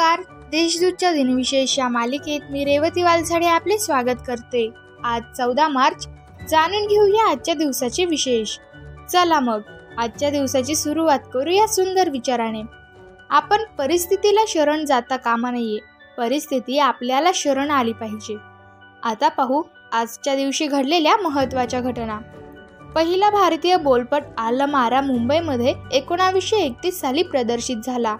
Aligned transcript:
आजच्या 0.00 1.12
दिनविशेष 1.12 1.78
या 1.78 1.88
मालिकेत 1.88 2.40
मी 2.50 2.64
रेवती 2.64 3.02
वालझाडे 3.02 3.46
आपले 3.46 3.78
स्वागत 3.78 4.16
करते. 4.26 4.70
आज 5.04 5.22
चौदा 5.36 5.68
मार्च. 5.68 6.08
जाणून 6.50 6.86
घेऊया 6.86 7.30
आजच्या 7.30 7.54
दिवसाचे 7.54 8.04
विशेष. 8.04 8.58
चला 9.12 9.40
मग 9.40 9.60
आजच्या 9.98 10.30
दिवसाची 10.30 10.74
सुरुवात 10.74 11.18
करूया 11.34 11.66
सुंदर 11.66 12.10
विचाराने. 12.10 12.62
आपण 13.30 13.56
परिस्थितीला 13.78 14.40
शरण 14.48 14.84
जाता 14.84 15.16
कामा 15.16 15.50
नये. 15.50 15.78
परिस्थिती 16.18 16.78
आपल्याला 16.78 17.30
शरण 17.34 17.70
आली 17.70 17.92
पाहिजे. 17.92 18.36
आता 19.02 19.28
पाहू 19.28 19.62
आजच्या 19.92 20.36
दिवशी 20.36 20.66
घडलेल्या 20.66 21.16
महत्त्वाच्या 21.16 21.80
घटना. 21.80 22.18
पहिला 22.94 23.30
भारतीय 23.30 23.76
बोलपट 23.76 24.22
आलमारा 24.38 25.00
मुंबईमध्ये 25.00 25.74
एकोणावीसशे 25.92 26.56
एकतीस 26.56 27.00
साली 27.00 27.22
प्रदर्शित 27.22 27.76
झाला. 27.86 28.16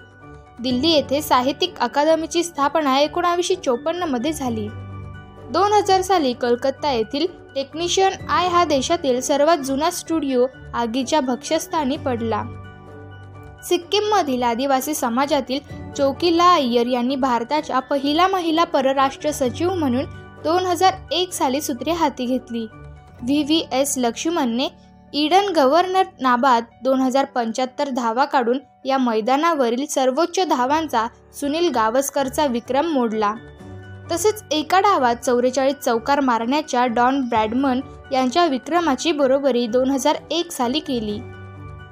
दिल्ली 0.59 0.91
येथे 0.91 1.21
साहित्यिक 1.23 1.79
अकादमीची 1.79 2.43
स्थापना 2.43 2.99
एकोणावीसशे 2.99 3.55
चोपन्नमध्ये 3.55 4.33
झाली. 4.33 4.67
दोन 5.53 5.73
हजार 5.73 6.03
साली 6.03 6.33
कलकत्ता 6.33 6.93
येथील 6.93 7.27
टेक्निशियन 7.55 8.13
आय 8.29 8.49
हा 8.49 8.65
देशातील 8.65 9.21
सर्वात 9.21 9.59
जुना 9.59 9.91
स्टुडिओ 9.91 10.47
आगीच्या 10.75 11.21
भक्ष्यस्थानी 11.21 11.97
पडला. 11.97 12.43
सिक्कीममधील 13.69 14.43
आदिवासी 14.43 14.95
समाजातील 14.95 15.93
चौकीला 15.97 16.53
अय्यर 16.55 16.87
यांनी 16.87 17.17
भारताच्या 17.17 17.81
पहिला 17.81 18.27
महिला 18.29 18.65
परराष्ट्र 18.65 19.31
सचिव 19.31 19.75
म्हणून 19.75 20.05
दोन 20.45 20.67
हजार 20.67 20.95
एक 21.13 21.33
साली 21.33 21.61
सूत्रे 21.61 21.93
हाती 21.93 22.27
घेतली. 22.27 22.67
व्ही 23.23 23.43
व्ही 23.43 23.65
एस 23.73 23.95
लक्ष्मणने 23.99 24.69
ईडन 25.13 25.49
गव्हर्नर 25.57 26.07
नाबाद 26.21 26.65
दोन 26.85 27.01
हजार 27.01 27.25
पंच्याहत्तर 27.25 27.89
धावा 27.89 28.25
काढून 28.25 28.59
या 28.85 28.99
मैदानावरील 28.99 29.85
सर्वोच्च 29.87 30.41
धावांचा 30.49 31.07
सुनील 31.41 31.69
गावस्करचा 31.69 32.47
विक्रम 32.47 32.87
मोडला. 32.87 33.33
तसेच 34.13 34.43
एका 34.51 34.81
डावात 34.81 35.17
चौवेचाळीस 35.17 35.75
चौकार 35.75 36.21
मारण्याच्या 36.21 36.87
डॉन 36.87 37.21
ब्रॅडमन 37.21 37.81
यांच्या 38.13 38.47
विक्रमाची 38.47 39.13
बरोबरी 39.13 39.67
दोन 39.67 39.91
हजार 39.91 40.17
एक 40.31 40.51
साली 40.53 40.81
केली. 40.81 41.19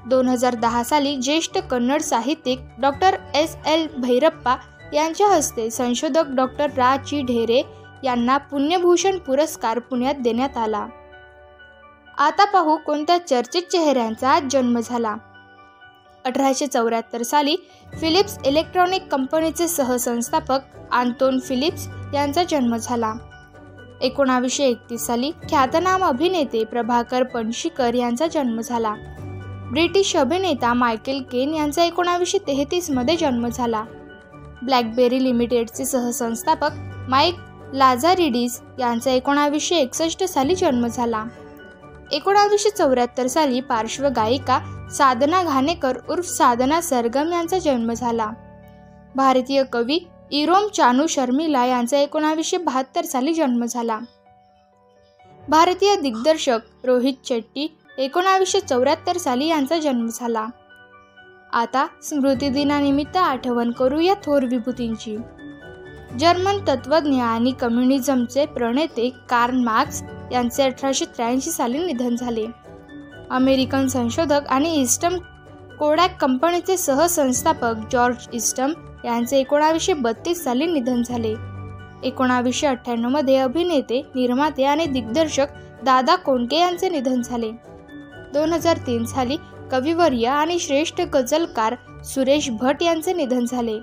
दोन 0.06 0.28
हजार 0.28 0.54
दहा 0.54 0.82
साली 0.84 1.16
ज्येष्ठ 1.16 1.58
कन्नड 1.58 2.00
साहित्यिक 2.00 2.58
डॉक्टर 2.78 3.16
एस 3.34 3.56
एल 3.66 3.86
भैरप्पा 3.96 4.56
यांच्या 4.92 5.28
हस्ते 5.28 5.70
संशोधक 5.70 6.24
डॉक्टर 6.26 6.70
रा 6.76 6.96
ची 6.96 7.22
ढेरे 7.22 7.62
यांना 8.04 8.36
पुण्यभूषण 8.38 9.18
पुरस्कार 9.18 9.78
पुण्यात 9.78 10.14
देण्यात 10.14 10.56
आला. 10.56 10.86
आता 12.18 12.44
पाहू 12.44 12.76
कोणत्या 12.76 13.26
चर्चित 13.26 13.62
चेहऱ्यांचा 13.62 14.38
जन्म 14.50 14.80
झाला. 14.80 15.16
अठराशे 16.24 16.66
चौऱ्याहत्तर 16.66 17.22
साली 17.22 17.56
फिलिप्स 18.00 18.38
इलेक्ट्रॉनिक 18.44 19.02
कंपनीचे 19.06 19.68
सहसंस्थापक 19.68 20.58
आंतोन 20.92 21.38
फिलिप्स 21.38 21.88
यांचा 22.14 22.42
जन्म 22.44 22.76
झाला. 22.76 23.14
एकोणावीसशे 24.02 24.64
एकतीस 24.64 25.06
साली 25.06 25.30
ख्यातनाम 25.30 26.04
अभिनेते 26.04 26.64
प्रभाकर 26.64 27.22
पणशीकर 27.22 27.94
यांचा 27.94 28.26
जन्म 28.26 28.60
झाला. 28.60 28.94
ब्रिटिश 29.72 30.16
अभिनेता 30.16 30.74
मायकेल 30.74 31.22
केन 31.22 31.54
यांचा 31.54 31.84
एकोणावीसशे 31.84 32.38
तेहतीसमध्ये 32.38 33.16
जन्म 33.16 33.48
झाला. 33.48 33.84
ब्लॅकबेरी 34.62 35.24
लिमिटेडचे 35.24 35.84
सहसंस्थापक 35.84 36.70
माईक 37.08 37.34
लाझारिडीस 37.72 38.60
यांचा 38.78 39.10
एकोणावीसशे 39.10 39.76
एकसष्ट 39.76 40.24
साली 40.24 40.54
जन्म 40.54 40.86
झाला. 40.86 41.24
एकोणावीसशे 42.14 42.70
चौऱ्याहत्तर 42.70 43.26
साली 43.26 43.60
पार्श्वगायिका 43.60 44.88
साधना 44.92 45.42
घाणेकर 45.42 45.98
उर्फ 46.08 46.26
साधना 46.26 46.80
सरगम 46.80 47.32
यांचा 47.32 47.58
जन्म 47.58 47.92
झाला. 47.92 48.30
भारतीय 49.16 49.62
कवी 49.72 49.98
इरोम 50.30 50.68
चानू 50.68 51.06
शर्मिला 51.06 51.64
यांचा 51.66 51.98
एकोणावीसशे 51.98 52.56
बहात्तर 52.56 53.04
साली 53.04 53.34
जन्म 53.34 53.64
झाला. 53.64 53.98
भारतीय 55.48 55.96
दिग्दर्शक 55.96 56.58
रोहित 56.84 57.14
शेट्टी 57.24 57.78
एकोणावीसशे 57.98 58.60
चौऱ्याहत्तर 58.60 59.16
साली 59.16 59.46
यांचा 59.46 59.78
जन्म 59.78 60.06
झाला. 60.06 60.46
आता 61.52 61.86
स्मृतिदिनानिमित्त 62.02 63.16
आठवण 63.16 63.70
करूया 63.70 64.14
थोर 64.14 64.44
विभूतींची. 64.44 65.16
जर्मन 66.20 66.58
तत्त्वज्ञ 66.68 67.22
आणि 67.22 67.52
कम्युनिझमचे 67.52 68.46
प्रणेते 68.46 69.10
कार्ल 69.30 69.56
मार्क्स 69.56 70.02
यांचे 70.32 70.62
अठराशे 70.62 71.04
त्र्याऐंशी 71.04 71.50
साली 71.50 71.78
निधन 71.78 72.16
झाले. 72.16 72.46
अमेरिकन 73.30 73.86
संशोधक 73.86 74.46
आणि 74.48 74.74
इस्टम 74.74 75.16
कोडॅक 75.78 76.16
कंपनीचे 76.20 76.76
सहसंस्थापक 76.76 77.74
जॉर्ज 77.92 78.28
इस्टम 78.32 78.72
यांचे 79.04 79.38
एकोणावीसशे 79.38 79.92
बत्तीस 79.92 80.44
साली 80.44 80.66
निधन 80.66 81.02
झाले. 81.02 81.34
एकोणावीसशे 82.02 82.66
अठ्ठ्याण्णवमध्ये 82.66 83.36
अभिनेते 83.36 84.00
निर्माते 84.14 84.64
आणि 84.64 84.86
दिग्दर्शक 84.86 85.46
दादा 85.84 86.16
कोंडके 86.16 86.56
यांचे 86.56 86.88
निधन 86.88 87.22
झाले. 87.22 87.50
दोन 88.34 88.52
हजार 88.52 88.76
तीन 88.76 89.04
साली 89.04 89.36
कविवर्य 89.72 90.26
आणि 90.26 90.58
श्रेष्ठ 90.58 91.00
गझलकार 91.00 91.74
सुरेश 92.04 92.50
भट 92.50 92.82
यांचे 92.82 93.12
निधन 93.12 93.44
झाले. 93.44 93.78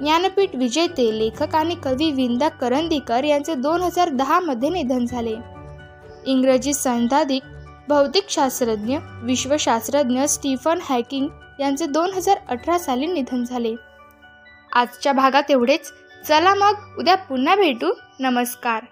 ज्ञानपीठ 0.00 0.56
विजेते 0.56 1.18
लेखक 1.18 1.54
आणि 1.54 1.74
कवी 1.74 2.10
विंदा 2.12 2.48
करंदीकर 2.48 3.24
यांचे 3.24 3.54
दोन 3.54 3.82
हजार 3.82 4.08
दहामध्ये 4.08 4.68
निधन 4.68 5.04
झाले. 5.04 5.53
इंग्रजी 6.26 6.74
संधाधिक 6.74 7.42
भौतिकशास्त्रज्ञ 7.88 8.98
विश्वशास्त्रज्ञ 9.22 10.22
स्टीफन 10.24 10.78
हॅकिंग 10.82 11.28
यांचे 11.60 11.86
दोन 11.86 12.12
हजार 12.12 12.38
अठरा 12.48 12.78
साली 12.78 13.06
निधन 13.06 13.44
झाले. 13.44 13.74
आजच्या 14.72 15.12
भागात 15.12 15.50
एवढेच. 15.50 15.92
चला 16.28 16.54
मग 16.54 16.98
उद्या 16.98 17.14
पुन्हा 17.14 17.56
भेटू. 17.56 17.90
नमस्कार. 18.20 18.82